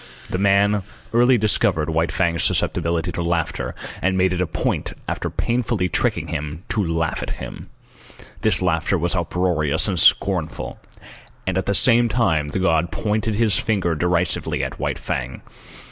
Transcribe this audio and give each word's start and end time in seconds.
The 0.31 0.39
man 0.39 0.81
early 1.13 1.37
discovered 1.37 1.91
White 1.91 2.11
Fang's 2.11 2.41
susceptibility 2.41 3.11
to 3.11 3.21
laughter, 3.21 3.75
and 4.01 4.17
made 4.17 4.33
it 4.33 4.41
a 4.41 4.47
point 4.47 4.93
after 5.07 5.29
painfully 5.29 5.89
tricking 5.89 6.29
him, 6.29 6.63
to 6.69 6.83
laugh 6.83 7.21
at 7.21 7.33
him. 7.33 7.69
This 8.41 8.63
laughter 8.63 8.97
was 8.97 9.15
uproarious 9.15 9.87
and 9.87 9.99
scornful, 9.99 10.79
and 11.45 11.55
at 11.55 11.67
the 11.67 11.75
same 11.75 12.09
time 12.09 12.47
the 12.47 12.57
god 12.57 12.91
pointed 12.91 13.35
his 13.35 13.59
finger 13.59 13.93
derisively 13.93 14.63
at 14.63 14.79
White 14.79 14.97
Fang. 14.97 15.43